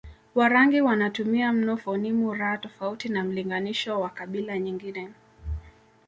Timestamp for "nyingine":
4.59-5.09